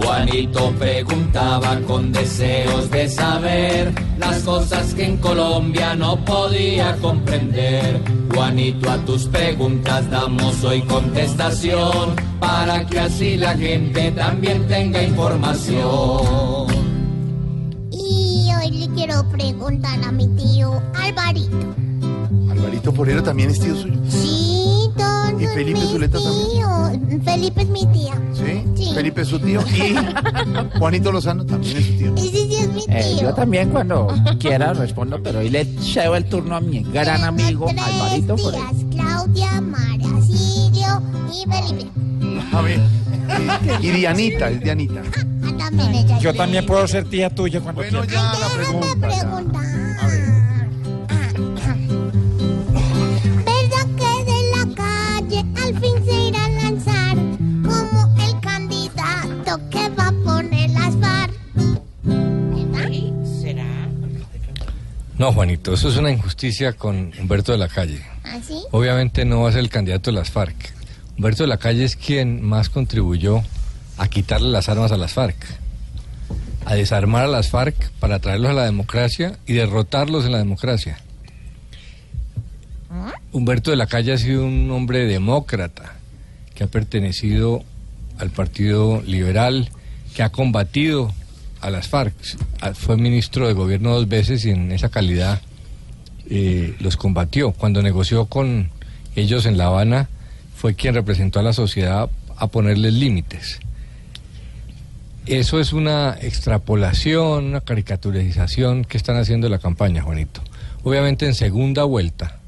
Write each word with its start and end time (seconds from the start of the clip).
Juanito 0.00 0.72
preguntaba 0.78 1.80
con 1.86 2.12
deseos 2.12 2.90
de 2.90 3.08
saber 3.08 3.92
las 4.18 4.42
cosas 4.42 4.94
que 4.94 5.04
en 5.04 5.16
Colombia 5.16 5.94
no 5.94 6.24
podía 6.24 6.96
comprender. 6.96 8.00
Juanito, 8.32 8.90
a 8.90 8.98
tus 8.98 9.26
preguntas 9.26 10.08
damos 10.10 10.62
hoy 10.62 10.82
contestación 10.82 12.14
para 12.38 12.86
que 12.86 13.00
así 13.00 13.36
la 13.36 13.56
gente 13.56 14.12
también 14.12 14.66
tenga 14.68 15.02
información. 15.02 16.68
Y 17.90 18.48
hoy 18.54 18.70
le 18.70 18.88
quiero 18.94 19.28
preguntar 19.30 19.98
a 20.04 20.12
mi 20.12 20.28
tío 20.28 20.80
Alvarito. 20.94 21.74
Alvarito 22.50 22.92
Porero 22.92 23.22
también 23.22 23.50
es 23.50 23.58
tío 23.58 23.74
suyo. 23.74 23.98
Sí, 24.08 24.90
todos 24.96 25.42
¿Y 25.42 25.46
Felipe 25.48 25.80
Zuleta 25.80 26.18
también? 26.20 27.22
Felipe 27.24 27.62
es 27.62 27.68
mi 27.68 27.86
tía. 27.86 28.14
¿Sí? 28.32 28.67
Felipe 28.94 29.22
es 29.22 29.28
su 29.28 29.38
tío. 29.38 29.60
Y 29.62 29.94
Juanito 30.78 31.12
Lozano 31.12 31.44
también 31.44 31.76
es 31.76 31.86
su 31.86 31.92
tío. 31.96 32.14
Ese 32.16 32.28
sí 32.30 32.54
es 32.56 32.68
mi 32.68 32.80
tío. 32.84 32.94
Eh, 32.96 33.16
yo 33.20 33.34
también 33.34 33.70
cuando 33.70 34.08
quiera 34.38 34.72
respondo, 34.74 35.22
pero 35.22 35.40
hoy 35.40 35.50
le 35.50 35.64
cedo 35.80 36.16
el 36.16 36.24
turno 36.24 36.56
a 36.56 36.60
mi 36.60 36.82
gran 36.84 37.22
amigo 37.24 37.66
tres 37.68 37.82
Alvarito 37.82 38.34
tías, 38.36 38.52
Claudia, 38.90 39.60
María, 39.60 40.08
Sirio 40.22 41.02
y 41.32 41.50
Felipe. 41.50 41.90
A 42.52 42.60
ver. 42.62 42.80
Y 43.82 43.90
Dianita, 43.90 44.48
es 44.50 44.60
Dianita. 44.62 45.02
Ah, 45.04 45.52
también 45.58 45.94
ella 45.94 46.18
Yo 46.18 46.30
es 46.30 46.36
también 46.36 46.64
puedo 46.66 46.86
ser 46.88 47.04
tía 47.04 47.28
tuya 47.28 47.60
cuando 47.60 47.82
Bueno, 47.82 48.00
quiera. 48.02 48.14
ya 48.14 48.38
la 48.40 48.48
Déjame 48.48 48.56
pregunta. 48.64 49.08
ya. 49.10 49.20
preguntar. 49.20 49.64
A 50.00 50.06
ver. 50.06 50.37
No, 65.18 65.32
Juanito, 65.32 65.74
eso 65.74 65.88
es 65.88 65.96
una 65.96 66.12
injusticia 66.12 66.74
con 66.74 67.12
Humberto 67.18 67.50
de 67.50 67.58
la 67.58 67.66
Calle. 67.66 68.00
¿Así? 68.22 68.62
Obviamente 68.70 69.24
no 69.24 69.42
va 69.42 69.48
a 69.48 69.52
ser 69.52 69.60
el 69.60 69.68
candidato 69.68 70.12
de 70.12 70.16
las 70.16 70.30
FARC. 70.30 70.54
Humberto 71.16 71.42
de 71.42 71.48
la 71.48 71.56
Calle 71.56 71.82
es 71.82 71.96
quien 71.96 72.40
más 72.40 72.68
contribuyó 72.68 73.42
a 73.96 74.06
quitarle 74.06 74.48
las 74.48 74.68
armas 74.68 74.92
a 74.92 74.96
las 74.96 75.14
FARC, 75.14 75.36
a 76.64 76.76
desarmar 76.76 77.24
a 77.24 77.28
las 77.28 77.48
FARC 77.48 77.90
para 77.98 78.20
traerlos 78.20 78.52
a 78.52 78.54
la 78.54 78.64
democracia 78.64 79.36
y 79.44 79.54
derrotarlos 79.54 80.24
en 80.24 80.32
la 80.32 80.38
democracia. 80.38 81.00
Humberto 83.32 83.72
de 83.72 83.76
la 83.76 83.88
Calle 83.88 84.12
ha 84.12 84.18
sido 84.18 84.44
un 84.44 84.70
hombre 84.70 85.06
demócrata 85.06 85.96
que 86.54 86.62
ha 86.62 86.68
pertenecido 86.68 87.64
al 88.18 88.30
Partido 88.30 89.02
Liberal, 89.02 89.68
que 90.14 90.22
ha 90.22 90.30
combatido 90.30 91.12
a 91.60 91.70
las 91.70 91.88
FARC. 91.88 92.14
Ah, 92.60 92.74
Fue 92.74 92.96
ministro 92.96 93.46
de 93.46 93.54
gobierno 93.54 93.94
dos 93.94 94.08
veces 94.08 94.44
y 94.44 94.50
en 94.50 94.72
esa 94.72 94.88
calidad 94.88 95.40
eh, 96.30 96.74
los 96.80 96.96
combatió. 96.96 97.52
Cuando 97.52 97.82
negoció 97.82 98.26
con 98.26 98.70
ellos 99.16 99.46
en 99.46 99.58
La 99.58 99.66
Habana, 99.66 100.08
fue 100.54 100.74
quien 100.74 100.94
representó 100.94 101.40
a 101.40 101.42
la 101.42 101.52
sociedad 101.52 102.10
a 102.36 102.46
ponerles 102.48 102.94
límites. 102.94 103.60
Eso 105.26 105.60
es 105.60 105.72
una 105.72 106.16
extrapolación, 106.20 107.46
una 107.46 107.60
caricaturización 107.60 108.84
que 108.84 108.96
están 108.96 109.16
haciendo 109.16 109.48
la 109.48 109.58
campaña, 109.58 110.02
Juanito. 110.02 110.40
Obviamente 110.84 111.26
en 111.26 111.34
segunda 111.34 111.84
vuelta, 111.84 112.38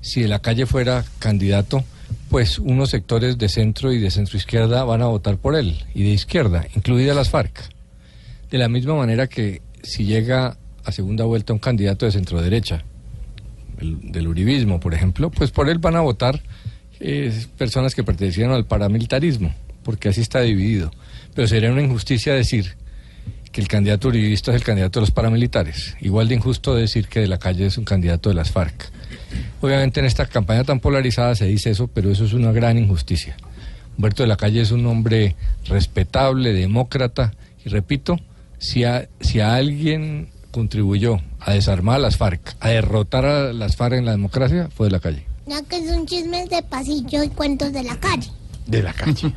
si 0.00 0.22
de 0.22 0.28
la 0.28 0.38
calle 0.38 0.66
fuera 0.66 1.04
candidato, 1.18 1.82
pues 2.30 2.58
unos 2.58 2.90
sectores 2.90 3.38
de 3.38 3.48
centro 3.48 3.92
y 3.92 3.98
de 3.98 4.10
centro 4.10 4.36
izquierda 4.36 4.84
van 4.84 5.02
a 5.02 5.06
votar 5.06 5.38
por 5.38 5.56
él, 5.56 5.84
y 5.94 6.04
de 6.04 6.10
izquierda, 6.10 6.66
incluida 6.76 7.14
las 7.14 7.30
FARC. 7.30 7.73
De 8.50 8.58
la 8.58 8.68
misma 8.68 8.94
manera 8.94 9.26
que 9.26 9.62
si 9.82 10.04
llega 10.04 10.56
a 10.84 10.92
segunda 10.92 11.24
vuelta 11.24 11.52
un 11.52 11.58
candidato 11.58 12.06
de 12.06 12.12
centro 12.12 12.40
derecha, 12.40 12.84
el- 13.80 14.12
del 14.12 14.28
uribismo, 14.28 14.80
por 14.80 14.94
ejemplo, 14.94 15.30
pues 15.30 15.50
por 15.50 15.68
él 15.68 15.78
van 15.78 15.96
a 15.96 16.00
votar 16.00 16.40
eh, 17.00 17.32
personas 17.58 17.94
que 17.94 18.04
pertenecieron 18.04 18.54
al 18.54 18.66
paramilitarismo, 18.66 19.52
porque 19.82 20.08
así 20.08 20.20
está 20.20 20.40
dividido. 20.40 20.90
Pero 21.34 21.48
sería 21.48 21.72
una 21.72 21.82
injusticia 21.82 22.32
decir 22.34 22.76
que 23.50 23.60
el 23.60 23.68
candidato 23.68 24.08
uribista 24.08 24.52
es 24.52 24.56
el 24.56 24.62
candidato 24.64 25.00
de 25.00 25.02
los 25.02 25.10
paramilitares. 25.10 25.96
Igual 26.00 26.28
de 26.28 26.36
injusto 26.36 26.74
decir 26.74 27.08
que 27.08 27.20
de 27.20 27.26
la 27.26 27.38
calle 27.38 27.66
es 27.66 27.76
un 27.78 27.84
candidato 27.84 28.28
de 28.28 28.36
las 28.36 28.52
FARC. 28.52 28.90
Obviamente 29.60 30.00
en 30.00 30.06
esta 30.06 30.26
campaña 30.26 30.62
tan 30.64 30.78
polarizada 30.80 31.34
se 31.34 31.46
dice 31.46 31.70
eso, 31.70 31.88
pero 31.88 32.10
eso 32.10 32.24
es 32.24 32.32
una 32.32 32.52
gran 32.52 32.78
injusticia. 32.78 33.36
Humberto 33.96 34.22
de 34.22 34.28
la 34.28 34.36
Calle 34.36 34.60
es 34.60 34.70
un 34.70 34.86
hombre 34.86 35.34
respetable, 35.66 36.52
demócrata, 36.52 37.32
y 37.64 37.68
repito, 37.68 38.18
si 38.64 38.84
a, 38.84 39.08
si 39.20 39.40
a 39.40 39.54
alguien 39.54 40.30
contribuyó 40.50 41.20
a 41.38 41.52
desarmar 41.52 41.96
a 41.96 41.98
las 41.98 42.16
FARC, 42.16 42.56
a 42.60 42.70
derrotar 42.70 43.26
a 43.26 43.52
las 43.52 43.76
FARC 43.76 43.94
en 43.98 44.06
la 44.06 44.12
democracia, 44.12 44.70
fue 44.74 44.86
de 44.86 44.92
la 44.92 45.00
Calle. 45.00 45.26
Ya 45.46 45.62
que 45.62 45.86
son 45.86 46.06
chismes 46.06 46.48
de 46.48 46.62
pasillo 46.62 47.22
y 47.22 47.28
cuentos 47.28 47.72
de 47.72 47.82
la 47.82 48.00
calle. 48.00 48.30
De 48.66 48.82
la 48.82 48.94
calle. 48.94 49.34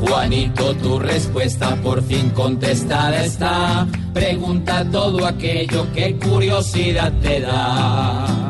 Juanito, 0.00 0.76
tu 0.76 1.00
respuesta 1.00 1.74
por 1.82 2.00
fin 2.04 2.30
contestada 2.30 3.24
está. 3.24 3.88
Pregunta 4.14 4.84
todo 4.92 5.26
aquello 5.26 5.92
que 5.92 6.14
curiosidad 6.16 7.12
te 7.20 7.40
da. 7.40 8.45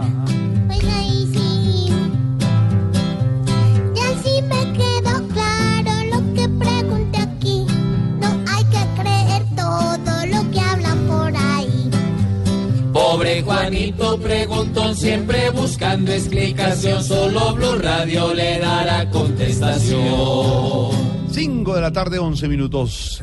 Juanito 13.43 14.19
preguntón, 14.19 14.95
siempre 14.95 15.51
buscando 15.51 16.13
explicación. 16.13 17.03
Solo 17.03 17.55
Blue 17.55 17.77
Radio 17.79 18.35
le 18.35 18.59
dará 18.59 19.09
contestación. 19.11 20.91
5 21.31 21.75
de 21.75 21.81
la 21.81 21.93
tarde, 21.93 22.19
11 22.19 22.49
minutos. 22.49 23.23